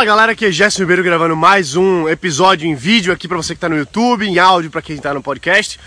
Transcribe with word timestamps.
Fala 0.00 0.08
galera, 0.08 0.32
aqui 0.32 0.46
é 0.46 0.50
Gerson 0.50 0.80
Ribeiro 0.80 1.02
gravando 1.02 1.36
mais 1.36 1.76
um 1.76 2.08
episódio 2.08 2.66
em 2.66 2.74
vídeo 2.74 3.12
aqui 3.12 3.28
para 3.28 3.36
você 3.36 3.48
que 3.48 3.58
está 3.58 3.68
no 3.68 3.76
YouTube, 3.76 4.26
em 4.26 4.38
áudio 4.38 4.70
para 4.70 4.80
quem 4.80 4.96
está 4.96 5.12
no 5.12 5.22
podcast. 5.22 5.78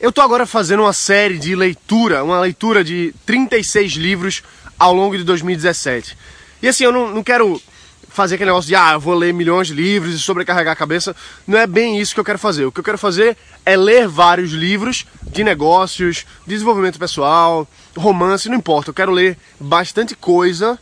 Eu 0.00 0.10
tô 0.10 0.20
agora 0.20 0.44
fazendo 0.46 0.80
uma 0.80 0.92
série 0.92 1.38
de 1.38 1.54
leitura, 1.54 2.24
uma 2.24 2.40
leitura 2.40 2.82
de 2.82 3.14
36 3.24 3.92
livros 3.92 4.42
ao 4.76 4.92
longo 4.92 5.16
de 5.16 5.22
2017. 5.22 6.18
E 6.60 6.66
assim, 6.66 6.82
eu 6.82 6.90
não, 6.90 7.14
não 7.14 7.22
quero 7.22 7.62
fazer 8.08 8.34
aquele 8.34 8.50
negócio 8.50 8.66
de 8.66 8.74
ah, 8.74 8.94
eu 8.94 9.00
vou 9.00 9.14
ler 9.14 9.32
milhões 9.32 9.68
de 9.68 9.74
livros 9.74 10.12
e 10.12 10.18
sobrecarregar 10.18 10.72
a 10.72 10.76
cabeça. 10.76 11.14
Não 11.46 11.56
é 11.56 11.64
bem 11.64 12.00
isso 12.00 12.14
que 12.14 12.18
eu 12.18 12.24
quero 12.24 12.40
fazer. 12.40 12.64
O 12.64 12.72
que 12.72 12.80
eu 12.80 12.84
quero 12.84 12.98
fazer 12.98 13.36
é 13.64 13.76
ler 13.76 14.08
vários 14.08 14.50
livros 14.50 15.06
de 15.22 15.44
negócios, 15.44 16.26
desenvolvimento 16.44 16.98
pessoal, 16.98 17.68
romance, 17.96 18.48
não 18.48 18.56
importa. 18.56 18.90
Eu 18.90 18.94
quero 18.94 19.12
ler 19.12 19.38
bastante 19.60 20.16
coisa 20.16 20.76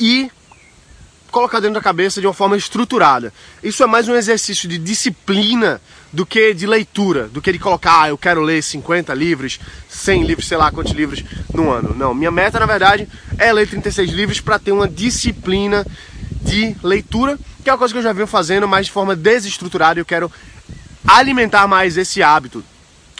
e 0.00 0.32
colocar 1.36 1.60
dentro 1.60 1.74
da 1.74 1.82
cabeça 1.82 2.18
de 2.18 2.26
uma 2.26 2.32
forma 2.32 2.56
estruturada. 2.56 3.30
Isso 3.62 3.82
é 3.82 3.86
mais 3.86 4.08
um 4.08 4.14
exercício 4.14 4.66
de 4.66 4.78
disciplina 4.78 5.82
do 6.10 6.24
que 6.24 6.54
de 6.54 6.66
leitura, 6.66 7.28
do 7.28 7.42
que 7.42 7.52
de 7.52 7.58
colocar, 7.58 8.04
ah, 8.04 8.08
eu 8.08 8.16
quero 8.16 8.40
ler 8.40 8.62
50 8.62 9.12
livros, 9.12 9.60
100 9.86 10.24
livros, 10.24 10.48
sei 10.48 10.56
lá 10.56 10.70
quantos 10.70 10.94
livros 10.94 11.22
no 11.52 11.70
ano. 11.70 11.94
Não, 11.94 12.14
minha 12.14 12.30
meta, 12.30 12.58
na 12.58 12.64
verdade, 12.64 13.06
é 13.36 13.52
ler 13.52 13.68
36 13.68 14.12
livros 14.12 14.40
para 14.40 14.58
ter 14.58 14.72
uma 14.72 14.88
disciplina 14.88 15.86
de 16.40 16.74
leitura, 16.82 17.38
que 17.62 17.68
é 17.68 17.72
uma 17.74 17.78
coisa 17.78 17.92
que 17.92 17.98
eu 17.98 18.02
já 18.02 18.14
venho 18.14 18.26
fazendo, 18.26 18.66
mas 18.66 18.86
de 18.86 18.92
forma 18.92 19.14
desestruturada. 19.14 20.00
Eu 20.00 20.06
quero 20.06 20.32
alimentar 21.06 21.68
mais 21.68 21.98
esse 21.98 22.22
hábito. 22.22 22.64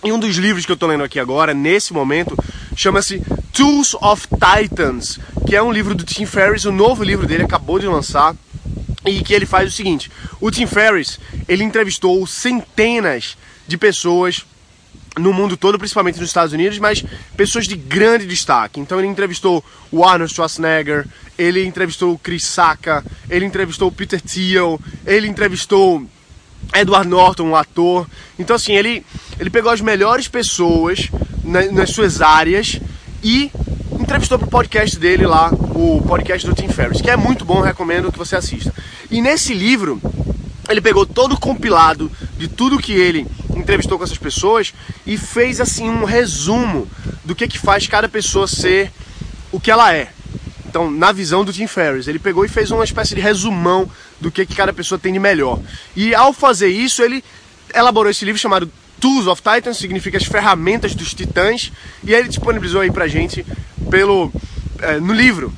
E 0.02 0.10
um 0.10 0.18
dos 0.18 0.36
livros 0.36 0.64
que 0.64 0.72
eu 0.72 0.74
estou 0.74 0.88
lendo 0.88 1.04
aqui 1.04 1.20
agora, 1.20 1.52
nesse 1.52 1.92
momento, 1.92 2.34
chama-se 2.74 3.22
Tools 3.56 3.94
of 4.02 4.28
Titans, 4.28 5.18
que 5.46 5.56
é 5.56 5.62
um 5.62 5.72
livro 5.72 5.94
do 5.94 6.04
Tim 6.04 6.26
Ferriss, 6.26 6.66
o 6.66 6.72
novo 6.72 7.02
livro 7.02 7.26
dele 7.26 7.44
acabou 7.44 7.78
de 7.78 7.86
lançar, 7.86 8.36
e 9.06 9.22
que 9.22 9.32
ele 9.32 9.46
faz 9.46 9.72
o 9.72 9.74
seguinte: 9.74 10.10
o 10.38 10.50
Tim 10.50 10.66
Ferriss 10.66 11.18
ele 11.48 11.64
entrevistou 11.64 12.26
centenas 12.26 13.34
de 13.66 13.78
pessoas 13.78 14.44
no 15.18 15.32
mundo 15.32 15.56
todo, 15.56 15.78
principalmente 15.78 16.20
nos 16.20 16.28
Estados 16.28 16.52
Unidos, 16.52 16.78
mas 16.78 17.02
pessoas 17.34 17.66
de 17.66 17.76
grande 17.76 18.26
destaque. 18.26 18.78
Então 18.78 18.98
ele 18.98 19.08
entrevistou 19.08 19.64
o 19.90 20.04
Arnold 20.04 20.34
Schwarzenegger, 20.34 21.06
ele 21.38 21.64
entrevistou 21.64 22.12
o 22.12 22.18
Chris 22.18 22.44
Sacca, 22.44 23.02
ele 23.30 23.46
entrevistou 23.46 23.88
o 23.88 23.92
Peter 23.92 24.20
Thiel, 24.20 24.78
ele 25.06 25.28
entrevistou 25.28 26.06
Edward 26.74 27.08
Norton, 27.08 27.48
o 27.48 27.56
ator. 27.56 28.06
Então 28.38 28.56
assim, 28.56 28.74
ele, 28.74 29.02
ele 29.40 29.48
pegou 29.48 29.72
as 29.72 29.80
melhores 29.80 30.28
pessoas 30.28 31.08
nas 31.42 31.88
suas 31.90 32.20
áreas 32.20 32.78
e 33.26 33.50
entrevistou 33.98 34.38
pro 34.38 34.46
podcast 34.46 34.96
dele 35.00 35.26
lá, 35.26 35.50
o 35.74 36.00
podcast 36.06 36.46
do 36.46 36.54
Tim 36.54 36.68
Ferriss, 36.68 37.00
que 37.00 37.10
é 37.10 37.16
muito 37.16 37.44
bom, 37.44 37.60
recomendo 37.60 38.12
que 38.12 38.18
você 38.18 38.36
assista. 38.36 38.72
E 39.10 39.20
nesse 39.20 39.52
livro, 39.52 40.00
ele 40.68 40.80
pegou 40.80 41.04
todo 41.04 41.32
o 41.32 41.40
compilado 41.40 42.08
de 42.38 42.46
tudo 42.46 42.78
que 42.78 42.92
ele 42.92 43.26
entrevistou 43.56 43.98
com 43.98 44.04
essas 44.04 44.16
pessoas 44.16 44.72
e 45.04 45.18
fez 45.18 45.60
assim 45.60 45.90
um 45.90 46.04
resumo 46.04 46.86
do 47.24 47.34
que 47.34 47.48
que 47.48 47.58
faz 47.58 47.88
cada 47.88 48.08
pessoa 48.08 48.46
ser 48.46 48.92
o 49.50 49.58
que 49.58 49.72
ela 49.72 49.92
é. 49.92 50.12
Então, 50.68 50.88
na 50.88 51.10
visão 51.10 51.44
do 51.44 51.52
Tim 51.52 51.66
Ferriss, 51.66 52.06
ele 52.06 52.20
pegou 52.20 52.44
e 52.44 52.48
fez 52.48 52.70
uma 52.70 52.84
espécie 52.84 53.16
de 53.16 53.20
resumão 53.20 53.90
do 54.20 54.30
que 54.30 54.46
que 54.46 54.54
cada 54.54 54.72
pessoa 54.72 55.00
tem 55.00 55.12
de 55.12 55.18
melhor. 55.18 55.58
E 55.96 56.14
ao 56.14 56.32
fazer 56.32 56.68
isso, 56.68 57.02
ele 57.02 57.24
elaborou 57.74 58.08
esse 58.08 58.24
livro 58.24 58.40
chamado 58.40 58.70
Tools 59.00 59.26
of 59.26 59.42
Titans, 59.42 59.76
significa 59.76 60.16
as 60.16 60.24
ferramentas 60.24 60.94
dos 60.94 61.14
titãs, 61.14 61.72
e 62.04 62.14
ele 62.14 62.28
disponibilizou 62.28 62.80
aí 62.80 62.90
pra 62.90 63.06
gente 63.06 63.44
pelo 63.90 64.32
é, 64.80 64.98
no 64.98 65.12
livro. 65.12 65.52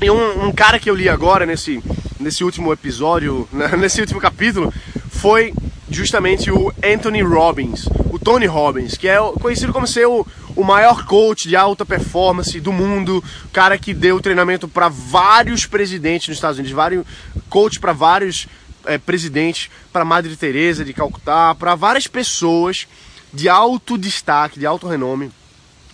E 0.00 0.10
um, 0.10 0.46
um, 0.46 0.52
cara 0.52 0.78
que 0.78 0.90
eu 0.90 0.94
li 0.94 1.08
agora 1.08 1.46
nesse, 1.46 1.82
nesse 2.18 2.42
último 2.42 2.72
episódio, 2.72 3.48
né, 3.52 3.68
nesse 3.76 4.00
último 4.00 4.20
capítulo, 4.20 4.72
foi 5.10 5.54
justamente 5.90 6.50
o 6.50 6.72
Anthony 6.82 7.22
Robbins, 7.22 7.86
o 8.10 8.18
Tony 8.18 8.46
Robbins, 8.46 8.96
que 8.96 9.06
é 9.06 9.18
conhecido 9.40 9.72
como 9.72 9.86
ser 9.86 10.06
o, 10.06 10.26
o 10.56 10.64
maior 10.64 11.04
coach 11.04 11.48
de 11.48 11.54
alta 11.54 11.84
performance 11.84 12.58
do 12.60 12.72
mundo, 12.72 13.22
cara 13.52 13.76
que 13.78 13.92
deu 13.92 14.20
treinamento 14.20 14.66
para 14.66 14.88
vários 14.88 15.66
presidentes 15.66 16.28
nos 16.28 16.38
Estados 16.38 16.58
Unidos, 16.58 16.74
vários 16.74 17.04
coach 17.48 17.78
para 17.78 17.92
vários 17.92 18.48
é, 18.86 18.98
presidente, 18.98 19.70
para 19.92 20.04
Madre 20.04 20.36
Teresa 20.36 20.84
de 20.84 20.92
Calcutá, 20.92 21.54
para 21.54 21.74
várias 21.74 22.06
pessoas 22.06 22.86
de 23.32 23.48
alto 23.48 23.96
destaque, 23.96 24.58
de 24.58 24.66
alto 24.66 24.86
renome. 24.86 25.30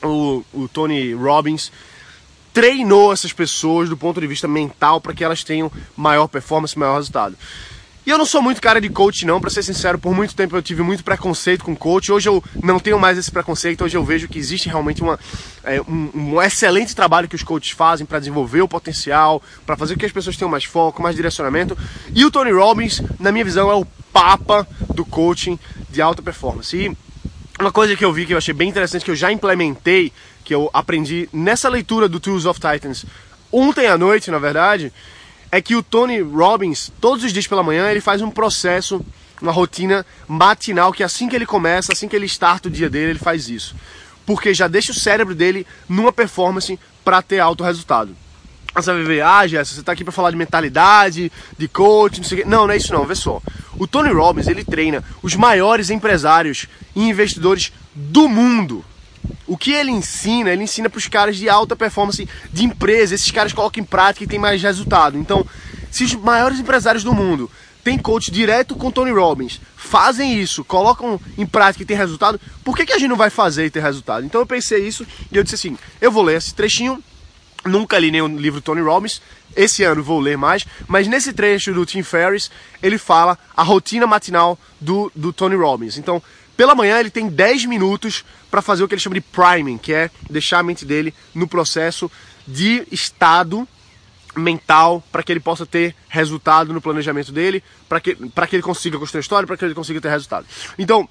O, 0.03 0.45
o 0.53 0.69
Tony 0.69 1.13
Robbins 1.13 1.73
treinou 2.53 3.13
essas 3.13 3.33
pessoas 3.33 3.89
do 3.89 3.97
ponto 3.97 4.21
de 4.21 4.27
vista 4.27 4.49
mental 4.49 5.01
para 5.01 5.15
que 5.15 5.25
elas 5.25 5.45
tenham 5.45 5.71
maior 5.97 6.27
performance, 6.29 6.79
maior 6.79 6.97
resultado. 6.97 7.37
E 8.09 8.11
eu 8.11 8.17
não 8.17 8.25
sou 8.25 8.41
muito 8.41 8.59
cara 8.59 8.81
de 8.81 8.89
coach, 8.89 9.27
não, 9.27 9.39
para 9.39 9.51
ser 9.51 9.63
sincero, 9.63 9.99
por 9.99 10.15
muito 10.15 10.35
tempo 10.35 10.57
eu 10.57 10.63
tive 10.63 10.81
muito 10.81 11.05
preconceito 11.05 11.63
com 11.63 11.77
coach. 11.77 12.11
Hoje 12.11 12.27
eu 12.27 12.43
não 12.65 12.81
tenho 12.81 12.99
mais 12.99 13.19
esse 13.19 13.31
preconceito, 13.31 13.85
hoje 13.85 13.99
eu 13.99 14.03
vejo 14.03 14.27
que 14.27 14.39
existe 14.39 14.67
realmente 14.67 15.03
uma, 15.03 15.21
é, 15.63 15.79
um, 15.83 16.11
um, 16.15 16.41
excelente 16.41 16.97
trabalho 16.97 17.29
que 17.29 17.37
os 17.37 17.43
coaches 17.43 17.73
fazem 17.73 18.07
para 18.07 18.19
desenvolver 18.19 18.63
o 18.63 18.67
potencial, 18.67 19.43
para 19.67 19.77
fazer 19.77 19.93
com 19.93 20.01
que 20.01 20.07
as 20.07 20.13
pessoas 20.13 20.39
tenham 20.39 20.51
mais 20.51 20.65
foco, 20.65 21.03
mais 21.03 21.17
direcionamento. 21.17 21.77
E 22.15 22.25
o 22.25 22.31
Tony 22.31 22.51
Robbins, 22.51 23.03
na 23.21 23.31
minha 23.31 23.45
visão, 23.45 23.71
é 23.71 23.75
o 23.75 23.85
papa 24.11 24.67
do 24.95 25.05
coaching 25.05 25.59
de 25.91 26.01
alta 26.01 26.23
performance. 26.23 26.75
E 26.75 26.97
uma 27.61 27.71
coisa 27.71 27.95
que 27.95 28.07
eu 28.07 28.11
vi 28.11 28.25
que 28.25 28.33
eu 28.33 28.39
achei 28.39 28.55
bem 28.55 28.71
interessante, 28.71 29.05
que 29.05 29.11
eu 29.11 29.17
já 29.17 29.31
implementei, 29.31 30.15
que 30.47 30.55
eu 30.55 30.71
aprendi 30.73 31.29
nessa 31.31 31.69
leitura 31.69 32.09
do 32.09 32.19
Tools 32.19 32.47
of 32.47 32.59
Titans 32.59 33.05
ontem 33.53 33.87
à 33.87 33.99
noite, 33.99 34.31
na 34.31 34.39
verdade, 34.39 34.93
é 35.51 35.61
que 35.61 35.75
o 35.75 35.83
Tony 35.83 36.21
Robbins, 36.21 36.91
todos 37.01 37.25
os 37.25 37.33
dias 37.33 37.47
pela 37.47 37.63
manhã, 37.63 37.91
ele 37.91 38.01
faz 38.01 38.21
um 38.21 38.31
processo, 38.31 39.05
uma 39.41 39.53
rotina 39.53 40.05
matinal, 40.27 40.93
que 40.93 41.03
assim 41.03 41.29
que 41.29 41.37
ele 41.37 41.47
começa, 41.47 41.93
assim 41.93 42.09
que 42.09 42.17
ele 42.17 42.27
starta 42.27 42.69
o 42.69 42.71
dia 42.71 42.91
dele, 42.91 43.13
ele 43.13 43.19
faz 43.19 43.49
isso. 43.49 43.75
Porque 44.27 44.53
já 44.53 44.69
deixa 44.69 44.93
o 44.93 44.95
cérebro 44.95 45.35
dele 45.35 45.67
numa 45.89 46.13
performance 46.13 46.79
para 47.05 47.23
ter 47.23 47.39
alto 47.39 47.65
resultado. 47.65 48.15
Você 48.75 48.93
vai 48.93 49.03
ver, 49.03 49.23
ah, 49.23 49.49
você 49.49 49.81
está 49.81 49.93
aqui 49.93 50.05
para 50.05 50.13
falar 50.13 50.31
de 50.31 50.37
mentalidade, 50.37 51.33
de 51.57 51.69
coaching, 51.69 52.21
não 52.21 52.29
sei 52.29 52.39
o 52.39 52.43
quê. 52.43 52.49
Não, 52.49 52.67
não 52.67 52.75
é 52.75 52.77
isso 52.77 52.93
não, 52.93 53.07
vê 53.07 53.15
só. 53.15 53.41
O 53.79 53.87
Tony 53.87 54.13
Robbins, 54.13 54.47
ele 54.47 54.63
treina 54.63 55.03
os 55.23 55.35
maiores 55.35 55.89
empresários 55.89 56.67
e 56.95 57.09
investidores 57.09 57.73
do 57.95 58.29
mundo. 58.29 58.85
O 59.49 59.57
que 59.57 59.73
ele 59.73 59.91
ensina, 59.91 60.51
ele 60.51 60.63
ensina 60.63 60.91
para 60.91 60.99
os 60.99 61.09
caras 61.09 61.37
de 61.37 61.49
alta 61.49 61.75
performance 61.75 62.29
de 62.53 62.65
empresa. 62.65 63.15
Esses 63.15 63.31
caras 63.31 63.53
colocam 63.53 63.83
em 63.83 63.87
prática 63.87 64.25
e 64.25 64.29
tem 64.29 64.39
mais 64.39 64.63
resultado. 64.63 65.17
Então, 65.19 65.45
se 65.91 66.05
os 66.05 66.15
maiores 66.15 66.61
empresários 66.61 67.03
do 67.03 67.15
mundo 67.15 67.51
têm 67.83 67.97
coach 67.97 68.31
direto 68.31 68.77
com 68.77 68.91
Tony 68.91 69.11
Robbins, 69.11 69.61
fazem 69.75 70.39
isso, 70.39 70.63
colocam 70.63 71.19
em 71.39 71.47
prática 71.47 71.83
e 71.83 71.87
tem 71.87 71.97
resultado, 71.97 72.39
por 72.63 72.77
que, 72.77 72.85
que 72.85 72.93
a 72.93 72.99
gente 72.99 73.09
não 73.09 73.17
vai 73.17 73.31
fazer 73.31 73.65
e 73.65 73.71
ter 73.71 73.81
resultado? 73.81 74.27
Então 74.27 74.41
eu 74.41 74.47
pensei 74.47 74.87
isso 74.87 75.07
e 75.33 75.37
eu 75.37 75.43
disse 75.43 75.55
assim: 75.55 75.79
eu 76.01 76.13
vou 76.13 76.23
ler 76.23 76.37
esse 76.37 76.55
trechinho. 76.55 77.03
Nunca 77.65 77.99
li 77.99 78.11
nenhum 78.11 78.37
livro 78.37 78.61
Tony 78.61 78.81
Robbins. 78.81 79.21
Esse 79.59 79.83
ano 79.83 80.05
vou 80.05 80.21
ler 80.21 80.39
mais, 80.39 80.65
mas 80.87 81.09
nesse 81.09 81.33
trecho 81.33 81.75
do 81.75 81.85
Tim 81.85 82.05
Ferriss 82.05 82.49
ele 82.81 82.97
fala 82.97 83.37
a 83.57 83.65
rotina 83.65 84.07
matinal 84.07 84.57
do, 84.81 85.11
do 85.17 85.33
Tony 85.33 85.57
Robbins. 85.57 85.99
Então, 85.99 86.23
pela 86.57 86.77
manhã 86.77 87.01
ele 87.01 87.11
tem 87.11 87.29
10 87.29 87.65
minutos 87.65 88.25
para 88.53 88.63
fazer 88.63 88.85
o 88.85 88.89
que 88.89 88.95
ele 88.95 89.03
chama 89.03 89.17
de 89.17 89.21
priming, 89.21 89.77
que 89.77 89.93
é 89.93 90.13
deixar 90.31 90.61
a 90.61 90.63
mente 90.63 90.85
dele 90.85 91.13
no 91.35 91.49
processo 91.49 92.09
de 92.47 92.87
estado 92.93 93.67
mental 94.37 95.03
para 95.11 95.25
que 95.25 95.33
ele 95.33 95.41
possa 95.41 95.67
ter 95.67 95.93
resultado 96.09 96.73
no 96.73 96.81
planejamento 96.81 97.33
dele, 97.33 97.61
para 97.89 98.01
que, 98.01 98.15
que 98.15 98.55
ele 98.55 98.63
consiga 98.63 98.97
construir 98.97 99.23
história, 99.23 99.45
para 99.45 99.57
que 99.57 99.65
ele 99.65 99.75
consiga 99.75 100.01
ter 100.01 100.09
resultado. 100.09 100.47
Então, 100.79 101.09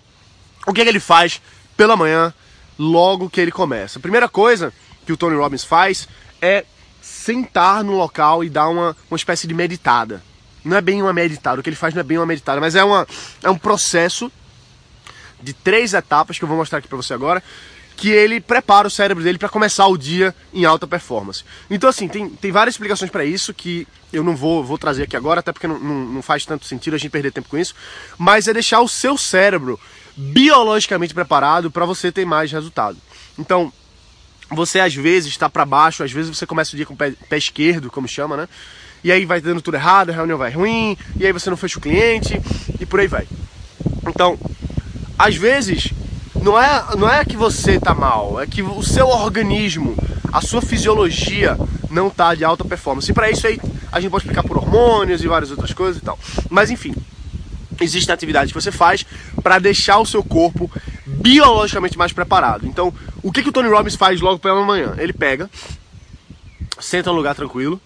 o 0.66 0.72
que, 0.72 0.80
é 0.80 0.84
que 0.86 0.90
ele 0.90 1.02
faz 1.02 1.42
pela 1.76 1.98
manhã, 1.98 2.34
logo 2.80 3.30
que 3.30 3.42
ele 3.42 3.52
começa? 3.52 4.00
A 4.00 4.02
primeira 4.02 4.30
coisa 4.30 4.72
que 5.06 5.12
o 5.12 5.18
Tony 5.18 5.36
Robbins 5.36 5.66
faz 5.66 6.08
é 6.42 6.64
sentar 7.28 7.84
no 7.84 7.98
local 7.98 8.42
e 8.42 8.50
dar 8.50 8.70
uma, 8.70 8.96
uma 9.12 9.18
espécie 9.18 9.48
de 9.48 9.54
meditada. 9.54 10.24
Não 10.64 10.78
é 10.78 10.82
bem 10.82 11.02
uma 11.02 11.12
meditada, 11.12 11.60
o 11.60 11.64
que 11.64 11.70
ele 11.70 11.76
faz 11.76 11.94
não 11.94 12.00
é 12.00 12.04
bem 12.04 12.18
uma 12.18 12.26
meditada, 12.26 12.62
mas 12.62 12.74
é, 12.74 12.84
uma, 12.84 13.06
é 13.44 13.50
um 13.50 13.58
processo 13.58 14.32
de 15.42 15.52
três 15.54 15.94
etapas 15.94 16.38
que 16.38 16.44
eu 16.46 16.48
vou 16.48 16.58
mostrar 16.58 16.80
aqui 16.80 16.88
para 16.88 16.96
você 16.96 17.14
agora, 17.14 17.44
que 17.98 18.10
ele 18.10 18.40
prepara 18.40 18.88
o 18.88 18.92
cérebro 18.92 19.24
dele 19.24 19.38
para 19.38 19.50
começar 19.50 19.88
o 19.88 19.98
dia 19.98 20.34
em 20.54 20.64
alta 20.64 20.88
performance. 20.88 21.44
Então, 21.70 21.90
assim, 21.90 22.08
tem, 22.08 22.30
tem 22.30 22.52
várias 22.52 22.76
explicações 22.76 23.12
para 23.12 23.26
isso 23.26 23.54
que 23.54 23.86
eu 24.14 24.24
não 24.24 24.36
vou, 24.36 24.64
vou 24.64 24.78
trazer 24.78 25.04
aqui 25.04 25.18
agora, 25.18 25.42
até 25.42 25.52
porque 25.52 25.68
não, 25.68 25.80
não, 25.80 26.06
não 26.06 26.22
faz 26.22 26.46
tanto 26.46 26.66
sentido 26.66 26.94
a 26.94 26.98
gente 26.98 27.12
perder 27.12 27.32
tempo 27.32 27.50
com 27.50 27.58
isso, 27.58 27.76
mas 28.18 28.48
é 28.48 28.54
deixar 28.54 28.80
o 28.80 28.88
seu 28.88 29.18
cérebro 29.18 29.78
biologicamente 30.16 31.14
preparado 31.14 31.70
para 31.70 31.86
você 31.86 32.10
ter 32.10 32.26
mais 32.26 32.52
resultado. 32.52 32.98
Então, 33.38 33.72
você 34.52 34.80
às 34.80 34.94
vezes 34.94 35.30
está 35.30 35.50
para 35.50 35.66
baixo, 35.66 36.04
às 36.04 36.12
vezes 36.12 36.36
você 36.36 36.46
começa 36.46 36.74
o 36.74 36.76
dia 36.76 36.86
com 36.86 36.94
o 36.94 36.98
pé, 36.98 37.14
pé, 37.30 37.38
esquerdo, 37.38 37.92
como 37.92 38.08
chama, 38.08 38.38
né? 38.38 38.48
E 39.04 39.12
aí 39.12 39.26
vai 39.26 39.40
dando 39.40 39.62
tudo 39.62 39.76
errado, 39.76 40.10
a 40.10 40.14
reunião 40.14 40.38
vai 40.38 40.52
ruim, 40.52 40.98
e 41.18 41.26
aí 41.26 41.32
você 41.32 41.50
não 41.50 41.58
fecha 41.58 41.78
o 41.78 41.82
cliente, 41.82 42.42
e 42.80 42.86
por 42.86 43.00
aí 43.00 43.08
vai. 43.08 43.28
Então, 44.08 44.38
às 45.18 45.36
vezes 45.36 45.92
não 46.42 46.60
é, 46.60 46.96
não 46.98 47.10
é 47.10 47.26
que 47.26 47.36
você 47.36 47.80
tá 47.80 47.94
mal, 47.94 48.42
é 48.42 48.48
que 48.48 48.62
o 48.62 48.82
seu 48.84 49.08
organismo, 49.08 49.96
a 50.32 50.42
sua 50.42 50.62
fisiologia 50.62 51.58
não 51.90 52.10
tá 52.10 52.36
de 52.36 52.44
alta 52.44 52.64
performance. 52.64 53.10
E 53.10 53.14
para 53.14 53.30
isso 53.30 53.46
aí 53.48 53.60
a 53.92 54.00
gente 54.00 54.12
pode 54.12 54.24
explicar 54.24 54.44
por 54.44 54.58
hormônios 54.58 55.24
e 55.24 55.28
várias 55.28 55.52
outras 55.52 55.74
coisas 55.74 56.02
e 56.02 56.06
tal. 56.06 56.18
Mas 56.50 56.70
enfim, 56.70 56.94
existem 57.80 58.14
atividades 58.14 58.52
que 58.52 58.60
você 58.60 58.72
faz 58.72 59.06
para 59.42 59.60
deixar 59.60 60.00
o 60.00 60.06
seu 60.06 60.24
corpo 60.24 60.70
biologicamente 61.06 61.98
mais 61.98 62.12
preparado. 62.12 62.66
Então, 62.66 62.94
o 63.28 63.32
que, 63.32 63.44
que 63.44 63.50
o 63.50 63.52
Tony 63.52 63.68
Robbins 63.68 63.96
faz 63.96 64.22
logo 64.22 64.40
pela 64.40 64.64
manhã? 64.64 64.96
Ele 64.98 65.12
pega, 65.12 65.50
senta 66.80 67.10
num 67.10 67.18
lugar 67.18 67.36
tranquilo. 67.36 67.80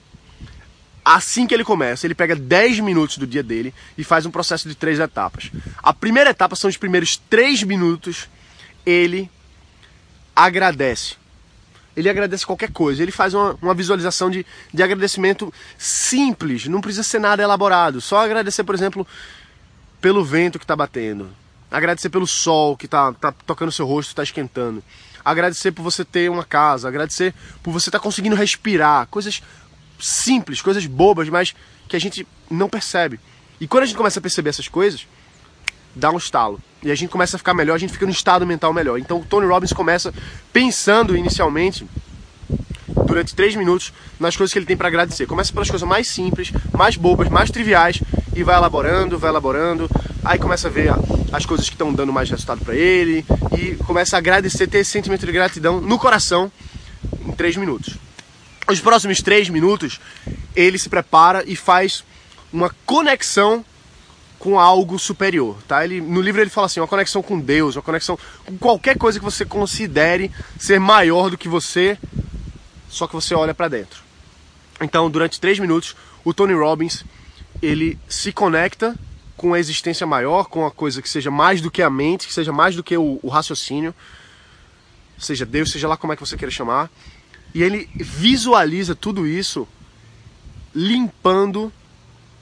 Assim 1.03 1.47
que 1.47 1.53
ele 1.55 1.63
começa, 1.63 2.05
ele 2.05 2.13
pega 2.13 2.35
10 2.35 2.79
minutos 2.81 3.17
do 3.17 3.25
dia 3.25 3.41
dele 3.41 3.73
e 3.97 4.03
faz 4.03 4.23
um 4.23 4.29
processo 4.29 4.69
de 4.69 4.75
três 4.75 4.99
etapas. 4.99 5.51
A 5.81 5.91
primeira 5.91 6.29
etapa 6.29 6.55
são 6.55 6.69
os 6.69 6.77
primeiros 6.77 7.17
3 7.17 7.63
minutos. 7.63 8.29
Ele 8.85 9.31
agradece. 10.35 11.15
Ele 11.97 12.07
agradece 12.07 12.45
qualquer 12.45 12.71
coisa. 12.71 13.01
Ele 13.01 13.11
faz 13.11 13.33
uma, 13.33 13.57
uma 13.63 13.73
visualização 13.73 14.29
de, 14.29 14.45
de 14.71 14.83
agradecimento 14.83 15.51
simples. 15.75 16.67
Não 16.67 16.81
precisa 16.81 17.01
ser 17.01 17.17
nada 17.17 17.41
elaborado. 17.41 17.99
Só 17.99 18.19
agradecer, 18.19 18.63
por 18.63 18.75
exemplo, 18.75 19.07
pelo 19.99 20.23
vento 20.23 20.59
que 20.59 20.65
está 20.65 20.75
batendo. 20.75 21.31
Agradecer 21.71 22.09
pelo 22.09 22.27
sol 22.27 22.77
que 22.77 22.85
está 22.85 23.11
tá 23.13 23.31
tocando 23.31 23.71
seu 23.71 23.87
rosto, 23.87 24.09
está 24.09 24.21
esquentando. 24.21 24.83
Agradecer 25.23 25.71
por 25.71 25.83
você 25.83 26.03
ter 26.03 26.29
uma 26.29 26.43
casa. 26.43 26.87
Agradecer 26.87 27.33
por 27.61 27.71
você 27.71 27.89
estar 27.89 27.99
tá 27.99 28.03
conseguindo 28.03 28.35
respirar. 28.35 29.07
Coisas 29.07 29.41
simples, 29.99 30.61
coisas 30.61 30.85
bobas, 30.85 31.29
mas 31.29 31.55
que 31.87 31.95
a 31.95 31.99
gente 31.99 32.27
não 32.49 32.69
percebe. 32.69 33.19
E 33.59 33.67
quando 33.67 33.83
a 33.83 33.85
gente 33.85 33.97
começa 33.97 34.19
a 34.19 34.21
perceber 34.21 34.49
essas 34.49 34.67
coisas, 34.67 35.07
dá 35.95 36.09
um 36.11 36.17
estalo. 36.17 36.59
E 36.81 36.91
a 36.91 36.95
gente 36.95 37.09
começa 37.09 37.35
a 37.35 37.39
ficar 37.39 37.53
melhor, 37.53 37.75
a 37.75 37.77
gente 37.77 37.93
fica 37.93 38.05
no 38.05 38.11
estado 38.11 38.45
mental 38.45 38.73
melhor. 38.73 38.97
Então 38.97 39.19
o 39.19 39.25
Tony 39.25 39.45
Robbins 39.45 39.73
começa 39.73 40.13
pensando 40.51 41.15
inicialmente, 41.15 41.85
durante 43.05 43.35
três 43.35 43.55
minutos, 43.55 43.93
nas 44.19 44.35
coisas 44.35 44.51
que 44.51 44.59
ele 44.59 44.65
tem 44.65 44.77
para 44.77 44.87
agradecer. 44.87 45.25
Começa 45.27 45.53
pelas 45.53 45.69
coisas 45.69 45.87
mais 45.87 46.07
simples, 46.07 46.51
mais 46.73 46.95
bobas, 46.95 47.29
mais 47.29 47.51
triviais, 47.51 48.01
e 48.35 48.43
vai 48.43 48.55
elaborando, 48.55 49.19
vai 49.19 49.29
elaborando. 49.29 49.89
Aí 50.23 50.39
começa 50.39 50.67
a 50.67 50.71
ver 50.71 50.91
as 51.31 51.45
coisas 51.45 51.67
que 51.67 51.75
estão 51.75 51.93
dando 51.93 52.11
mais 52.11 52.29
resultado 52.29 52.63
para 52.63 52.75
ele, 52.75 53.25
e 53.57 53.75
começa 53.85 54.17
a 54.17 54.19
agradecer, 54.19 54.67
ter 54.67 54.79
esse 54.79 54.91
sentimento 54.91 55.25
de 55.25 55.31
gratidão 55.31 55.79
no 55.79 55.97
coração 55.97 56.51
em 57.25 57.31
três 57.31 57.55
minutos. 57.55 57.95
Os 58.69 58.79
próximos 58.79 59.21
três 59.21 59.49
minutos, 59.49 59.99
ele 60.55 60.77
se 60.77 60.89
prepara 60.89 61.43
e 61.45 61.55
faz 61.55 62.03
uma 62.51 62.73
conexão 62.85 63.65
com 64.37 64.59
algo 64.59 64.97
superior, 64.97 65.57
tá? 65.67 65.83
Ele, 65.83 66.01
no 66.01 66.19
livro 66.19 66.41
ele 66.41 66.49
fala 66.49 66.65
assim, 66.65 66.79
uma 66.79 66.87
conexão 66.87 67.21
com 67.21 67.39
Deus, 67.39 67.75
uma 67.75 67.81
conexão 67.81 68.17
com 68.43 68.57
qualquer 68.57 68.97
coisa 68.97 69.19
que 69.19 69.25
você 69.25 69.45
considere 69.45 70.31
ser 70.57 70.79
maior 70.79 71.29
do 71.29 71.37
que 71.37 71.47
você, 71.47 71.97
só 72.89 73.07
que 73.07 73.13
você 73.13 73.35
olha 73.35 73.53
para 73.53 73.67
dentro. 73.67 74.01
Então, 74.81 75.09
durante 75.11 75.39
três 75.39 75.59
minutos, 75.59 75.95
o 76.25 76.33
Tony 76.33 76.53
Robbins 76.53 77.05
ele 77.61 77.99
se 78.09 78.31
conecta 78.31 78.95
com 79.41 79.55
a 79.55 79.59
existência 79.59 80.05
maior, 80.05 80.45
com 80.45 80.67
a 80.67 80.69
coisa 80.69 81.01
que 81.01 81.09
seja 81.09 81.31
mais 81.31 81.61
do 81.61 81.71
que 81.71 81.81
a 81.81 81.89
mente, 81.89 82.27
que 82.27 82.33
seja 82.33 82.53
mais 82.53 82.75
do 82.75 82.83
que 82.83 82.95
o, 82.95 83.19
o 83.23 83.27
raciocínio, 83.27 83.91
seja 85.17 85.47
Deus, 85.47 85.71
seja 85.71 85.87
lá 85.87 85.97
como 85.97 86.13
é 86.13 86.15
que 86.15 86.23
você 86.23 86.37
queira 86.37 86.51
chamar, 86.51 86.91
e 87.51 87.63
ele 87.63 87.89
visualiza 87.95 88.93
tudo 88.93 89.25
isso 89.25 89.67
limpando 90.75 91.73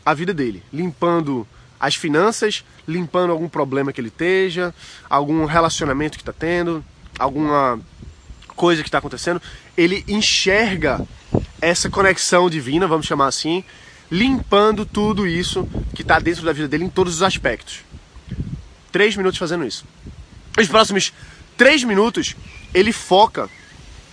a 0.06 0.14
vida 0.14 0.34
dele, 0.34 0.62
limpando 0.74 1.48
as 1.80 1.96
finanças, 1.96 2.66
limpando 2.86 3.32
algum 3.32 3.48
problema 3.48 3.94
que 3.94 4.02
ele 4.02 4.10
esteja, 4.10 4.76
algum 5.10 5.46
relacionamento 5.46 6.18
que 6.18 6.22
está 6.22 6.34
tendo, 6.34 6.84
alguma 7.18 7.80
coisa 8.58 8.82
que 8.84 8.90
está 8.90 8.98
acontecendo. 8.98 9.42
Ele 9.78 10.04
enxerga 10.06 11.08
essa 11.62 11.90
conexão 11.90 12.50
divina, 12.50 12.88
vamos 12.88 13.06
chamar 13.06 13.28
assim, 13.28 13.64
limpando 14.12 14.86
tudo 14.86 15.28
isso 15.28 15.68
que 15.94 16.02
está 16.02 16.20
dentro 16.20 16.44
da 16.44 16.52
vida 16.52 16.68
dele 16.68 16.86
em 16.86 16.90
todos 16.90 17.16
os 17.16 17.24
aspectos. 17.24 17.82
Três 18.92 19.16
minutos 19.16 19.38
fazendo 19.38 19.66
isso. 19.66 19.86
Os 20.58 20.68
próximos 20.68 21.14
três 21.56 21.84
minutos 21.84 22.36
ele 22.74 22.92
foca 22.92 23.50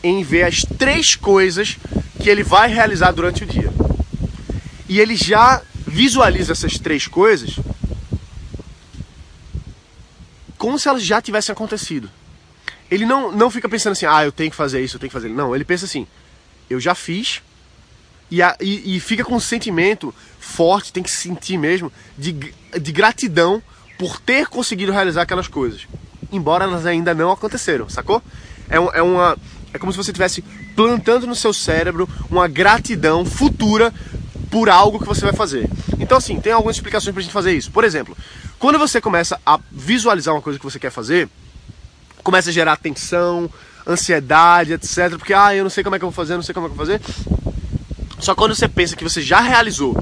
em 0.03 0.23
ver 0.23 0.45
as 0.45 0.63
três 0.63 1.17
coisas 1.17 1.79
que 2.23 2.29
ele 2.29 2.43
vai 2.43 2.69
realizar 2.69 3.13
durante 3.13 3.45
o 3.45 3.47
dia. 3.47 3.73
E 4.89 5.01
ele 5.01 5.17
já 5.17 5.63
visualiza 5.87 6.53
essas 6.53 6.79
três 6.79 7.07
coisas 7.07 7.59
como 10.59 10.79
se 10.79 10.89
elas 10.89 11.03
já 11.03 11.21
tivessem 11.21 11.53
acontecido. 11.53 12.11
Ele 12.91 13.05
não, 13.05 13.33
não 13.33 13.51
fica 13.51 13.69
pensando 13.69 13.93
assim, 13.93 14.07
ah, 14.07 14.25
eu 14.25 14.33
tenho 14.33 14.51
que 14.51 14.57
fazer 14.57 14.83
isso, 14.83 14.97
eu 14.97 15.01
tenho 15.01 15.11
que 15.11 15.15
fazer. 15.15 15.29
Não, 15.29 15.55
ele 15.55 15.65
pensa 15.65 15.85
assim, 15.85 16.07
eu 16.69 16.81
já 16.81 16.95
fiz, 16.95 17.43
e, 18.31 18.43
a, 18.43 18.57
e, 18.61 18.97
e, 18.97 19.01
fica 19.01 19.25
com 19.25 19.37
um 19.37 19.41
sentimento 19.41 20.15
forte, 20.39 20.93
tem 20.93 21.03
que 21.03 21.11
sentir 21.11 21.57
mesmo, 21.57 21.93
de, 22.19 22.33
de 22.33 22.93
gratidão 22.93 23.63
por 23.99 24.21
ter 24.21 24.47
conseguido 24.47 24.93
realizar 24.93 25.23
aquelas 25.23 25.49
coisas. 25.49 25.87
Embora 26.33 26.65
elas 26.65 26.87
ainda 26.87 27.15
não 27.15 27.31
aconteceram, 27.31 27.89
sacou? 27.89 28.23
É, 28.69 28.77
é, 28.77 29.03
uma, 29.03 29.37
é 29.73 29.79
como 29.79 29.93
se 29.93 29.99
você 29.99 30.11
estivesse 30.11 30.43
plantando 30.75 31.27
no 31.27 31.35
seu 31.35 31.53
cérebro 31.53 32.09
uma 32.31 32.49
gratidão 32.49 33.25
futura 33.25 33.93
por 34.51 34.69
algo 34.69 34.99
que 34.99 35.07
você 35.07 35.23
vai 35.23 35.33
fazer. 35.33 35.69
Então, 35.99 36.19
assim, 36.19 36.41
tem 36.41 36.53
algumas 36.53 36.77
explicações 36.77 37.15
pra 37.15 37.23
gente 37.23 37.33
fazer 37.33 37.53
isso. 37.53 37.71
Por 37.71 37.85
exemplo, 37.85 38.17
quando 38.59 38.79
você 38.79 39.01
começa 39.01 39.41
a 39.47 39.59
visualizar 39.71 40.35
uma 40.35 40.43
coisa 40.43 40.59
que 40.59 40.65
você 40.65 40.79
quer 40.79 40.91
fazer, 40.91 41.29
começa 42.23 42.51
a 42.51 42.53
gerar 42.53 42.77
tensão, 42.77 43.49
ansiedade, 43.87 44.73
etc. 44.73 45.11
Porque, 45.11 45.33
ah, 45.33 45.55
eu 45.55 45.63
não 45.63 45.71
sei 45.71 45.85
como 45.85 45.95
é 45.95 45.99
que 45.99 46.05
eu 46.05 46.11
vou 46.11 46.15
fazer, 46.15 46.35
não 46.35 46.43
sei 46.43 46.55
como 46.55 46.67
é 46.67 46.69
que 46.69 46.73
eu 46.73 46.77
vou 46.77 46.87
fazer. 46.87 47.01
Só 48.19 48.35
quando 48.35 48.55
você 48.55 48.69
pensa 48.69 48.97
que 48.97 49.05
você 49.05 49.21
já 49.21 49.41
realizou, 49.41 49.97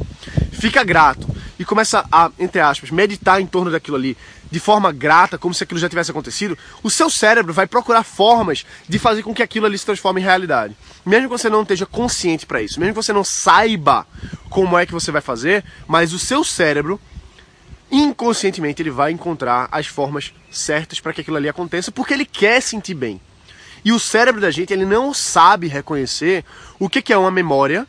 fica 0.53 0.85
grato 0.85 1.27
e 1.59 1.65
começa 1.65 2.05
a, 2.11 2.31
entre 2.39 2.61
aspas, 2.61 2.91
meditar 2.91 3.41
em 3.41 3.47
torno 3.47 3.71
daquilo 3.71 3.97
ali 3.97 4.17
de 4.51 4.61
forma 4.61 4.93
grata, 4.93 5.37
como 5.37 5.53
se 5.53 5.65
aquilo 5.65 5.81
já 5.81 5.89
tivesse 5.89 6.13
acontecido, 6.13 6.57
o 6.81 6.89
seu 6.89 7.11
cérebro 7.11 7.53
vai 7.53 7.67
procurar 7.67 8.05
formas 8.05 8.65
de 8.89 9.01
fazer 9.01 9.25
com 9.25 9.35
que 9.35 9.43
aquilo 9.43 9.67
ali 9.67 9.77
se 9.77 9.85
transforme 9.85 10.21
em 10.21 10.25
realidade. 10.25 10.77
Mesmo 11.05 11.29
que 11.29 11.37
você 11.37 11.51
não 11.51 11.63
esteja 11.63 11.85
consciente 11.87 12.47
para 12.47 12.63
isso, 12.63 12.79
mesmo 12.79 12.95
que 12.95 13.03
você 13.03 13.13
não 13.13 13.25
saiba 13.25 14.07
como 14.49 14.79
é 14.79 14.87
que 14.87 14.93
você 14.93 15.11
vai 15.11 15.21
fazer, 15.21 15.65
mas 15.89 16.13
o 16.13 16.21
seu 16.21 16.45
cérebro 16.45 17.01
inconscientemente 17.91 18.81
ele 18.81 18.91
vai 18.91 19.11
encontrar 19.11 19.69
as 19.71 19.87
formas 19.87 20.33
certas 20.51 21.01
para 21.01 21.13
que 21.13 21.21
aquilo 21.21 21.37
ali 21.37 21.49
aconteça, 21.49 21.91
porque 21.91 22.15
ele 22.15 22.25
quer 22.25 22.61
sentir 22.61 22.95
bem. 22.95 23.21
E 23.85 23.93
o 23.93 23.99
cérebro 23.99 24.41
da 24.41 24.51
gente 24.51 24.73
ele 24.73 24.87
não 24.87 25.13
sabe 25.13 25.67
reconhecer 25.67 26.45
o 26.79 26.89
que, 26.89 27.03
que 27.03 27.13
é 27.13 27.19
uma 27.19 27.31
memória, 27.31 27.87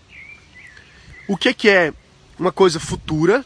o 1.27 1.37
que, 1.37 1.53
que 1.53 1.69
é 1.69 1.93
uma 2.37 2.51
coisa 2.51 2.79
futura 2.79 3.43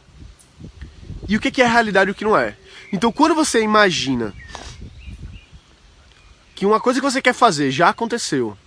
e 1.28 1.36
o 1.36 1.40
que, 1.40 1.52
que 1.52 1.62
é 1.62 1.68
realidade 1.68 2.10
e 2.10 2.12
o 2.12 2.16
que 2.16 2.24
não 2.24 2.38
é. 2.38 2.56
Então, 2.92 3.12
quando 3.12 3.36
você 3.36 3.62
imagina 3.62 4.34
que 6.56 6.66
uma 6.66 6.80
coisa 6.80 7.00
que 7.00 7.06
você 7.06 7.22
quer 7.22 7.34
fazer 7.34 7.72
já 7.72 7.90
aconteceu, 7.90 8.58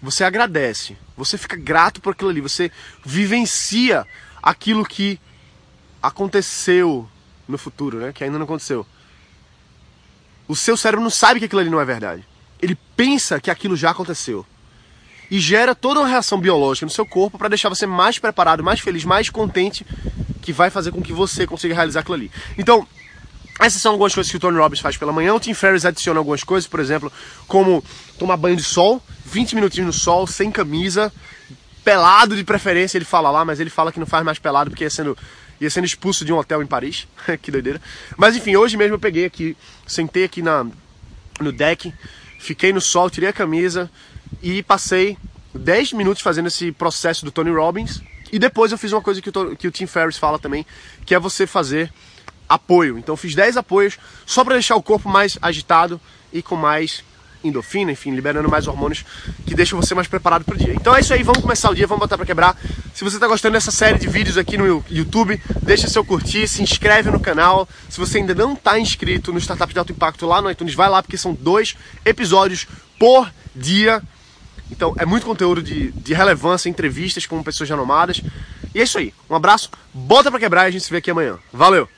você 0.00 0.24
agradece, 0.24 0.96
você 1.16 1.38
fica 1.38 1.56
grato 1.56 2.00
por 2.00 2.12
aquilo 2.12 2.30
ali, 2.30 2.40
você 2.40 2.70
vivencia 3.04 4.06
aquilo 4.42 4.84
que 4.84 5.20
aconteceu 6.02 7.08
no 7.46 7.58
futuro, 7.58 7.98
né? 7.98 8.12
Que 8.12 8.24
ainda 8.24 8.38
não 8.38 8.44
aconteceu. 8.44 8.86
O 10.48 10.54
seu 10.54 10.76
cérebro 10.76 11.02
não 11.02 11.10
sabe 11.10 11.40
que 11.40 11.46
aquilo 11.46 11.60
ali 11.60 11.70
não 11.70 11.80
é 11.80 11.84
verdade. 11.84 12.26
Ele 12.60 12.76
pensa 12.96 13.40
que 13.40 13.50
aquilo 13.50 13.76
já 13.76 13.90
aconteceu. 13.90 14.46
E 15.30 15.40
gera 15.40 15.74
toda 15.74 16.00
uma 16.00 16.08
reação 16.08 16.40
biológica 16.40 16.86
no 16.86 16.92
seu 16.92 17.04
corpo 17.04 17.38
para 17.38 17.48
deixar 17.48 17.68
você 17.68 17.86
mais 17.86 18.18
preparado, 18.18 18.62
mais 18.62 18.80
feliz, 18.80 19.04
mais 19.04 19.28
contente, 19.28 19.84
que 20.42 20.52
vai 20.52 20.70
fazer 20.70 20.92
com 20.92 21.02
que 21.02 21.12
você 21.12 21.46
consiga 21.46 21.74
realizar 21.74 22.00
aquilo 22.00 22.14
ali. 22.14 22.30
Então, 22.56 22.86
essas 23.58 23.80
são 23.80 23.92
algumas 23.92 24.14
coisas 24.14 24.30
que 24.30 24.36
o 24.36 24.40
Tony 24.40 24.58
Robbins 24.58 24.80
faz 24.80 24.96
pela 24.96 25.12
manhã. 25.12 25.34
O 25.34 25.40
Tim 25.40 25.54
Ferriss 25.54 25.84
adiciona 25.84 26.20
algumas 26.20 26.44
coisas, 26.44 26.68
por 26.68 26.78
exemplo, 26.78 27.12
como 27.48 27.82
tomar 28.18 28.36
banho 28.36 28.56
de 28.56 28.62
sol, 28.62 29.02
20 29.24 29.54
minutinhos 29.54 29.86
no 29.86 29.92
sol, 29.92 30.26
sem 30.26 30.50
camisa, 30.50 31.12
pelado 31.82 32.36
de 32.36 32.44
preferência, 32.44 32.98
ele 32.98 33.04
fala 33.04 33.30
lá, 33.30 33.44
mas 33.44 33.58
ele 33.58 33.70
fala 33.70 33.90
que 33.90 33.98
não 33.98 34.06
faz 34.06 34.24
mais 34.24 34.38
pelado 34.38 34.70
porque 34.70 34.84
ia 34.84 34.90
sendo, 34.90 35.16
ia 35.60 35.70
sendo 35.70 35.84
expulso 35.84 36.24
de 36.24 36.32
um 36.32 36.36
hotel 36.36 36.62
em 36.62 36.66
Paris. 36.66 37.08
que 37.40 37.50
doideira. 37.50 37.80
Mas 38.16 38.36
enfim, 38.36 38.56
hoje 38.56 38.76
mesmo 38.76 38.94
eu 38.94 38.98
peguei 38.98 39.24
aqui, 39.24 39.56
sentei 39.86 40.24
aqui 40.24 40.42
na, 40.42 40.66
no 41.40 41.50
deck, 41.50 41.94
fiquei 42.38 42.72
no 42.72 42.80
sol, 42.80 43.08
tirei 43.08 43.30
a 43.30 43.32
camisa 43.32 43.90
e 44.42 44.62
passei 44.62 45.16
10 45.54 45.92
minutos 45.92 46.22
fazendo 46.22 46.46
esse 46.46 46.72
processo 46.72 47.24
do 47.24 47.30
Tony 47.30 47.50
Robbins. 47.50 48.02
E 48.32 48.38
depois 48.38 48.72
eu 48.72 48.78
fiz 48.78 48.92
uma 48.92 49.00
coisa 49.00 49.22
que 49.22 49.30
o, 49.30 49.56
que 49.56 49.68
o 49.68 49.70
Tim 49.70 49.86
Ferriss 49.86 50.18
fala 50.18 50.38
também, 50.38 50.66
que 51.04 51.14
é 51.14 51.18
você 51.18 51.46
fazer 51.46 51.92
apoio. 52.48 52.98
Então 52.98 53.16
fiz 53.16 53.34
10 53.34 53.56
apoios 53.56 53.98
só 54.24 54.44
para 54.44 54.54
deixar 54.54 54.76
o 54.76 54.82
corpo 54.82 55.08
mais 55.08 55.38
agitado 55.40 56.00
e 56.32 56.42
com 56.42 56.56
mais 56.56 57.04
endorfina, 57.44 57.92
enfim, 57.92 58.14
liberando 58.14 58.48
mais 58.48 58.66
hormônios 58.66 59.04
que 59.46 59.54
deixam 59.54 59.80
você 59.80 59.94
mais 59.94 60.08
preparado 60.08 60.44
para 60.44 60.54
o 60.54 60.58
dia. 60.58 60.74
Então 60.74 60.94
é 60.94 61.00
isso 61.00 61.14
aí, 61.14 61.22
vamos 61.22 61.40
começar 61.40 61.70
o 61.70 61.74
dia, 61.74 61.86
vamos 61.86 62.00
botar 62.00 62.16
para 62.16 62.26
quebrar. 62.26 62.58
Se 62.94 63.04
você 63.04 63.16
está 63.16 63.26
gostando 63.26 63.52
dessa 63.52 63.70
série 63.70 63.98
de 63.98 64.08
vídeos 64.08 64.36
aqui 64.36 64.56
no 64.56 64.84
YouTube, 64.90 65.40
deixa 65.62 65.88
seu 65.88 66.04
curtir, 66.04 66.48
se 66.48 66.62
inscreve 66.62 67.10
no 67.10 67.20
canal. 67.20 67.68
Se 67.88 67.98
você 67.98 68.18
ainda 68.18 68.34
não 68.34 68.54
está 68.54 68.78
inscrito 68.78 69.32
no 69.32 69.38
Startup 69.38 69.72
de 69.72 69.78
Alto 69.78 69.92
Impacto 69.92 70.26
lá 70.26 70.42
no 70.42 70.50
iTunes, 70.50 70.74
vai 70.74 70.88
lá 70.88 71.02
porque 71.02 71.16
são 71.16 71.34
dois 71.34 71.76
episódios 72.04 72.66
por 72.98 73.30
dia. 73.54 74.02
Então 74.70 74.94
é 74.98 75.06
muito 75.06 75.26
conteúdo 75.26 75.62
de, 75.62 75.92
de 75.92 76.14
relevância, 76.14 76.68
entrevistas 76.68 77.26
com 77.26 77.42
pessoas 77.42 77.68
renomadas 77.68 78.20
E 78.74 78.80
é 78.80 78.82
isso 78.82 78.98
aí. 78.98 79.12
Um 79.28 79.34
abraço, 79.34 79.70
bota 79.92 80.30
pra 80.30 80.40
quebrar 80.40 80.64
e 80.64 80.68
a 80.68 80.70
gente 80.70 80.84
se 80.84 80.90
vê 80.90 80.98
aqui 80.98 81.10
amanhã. 81.10 81.38
Valeu! 81.52 81.88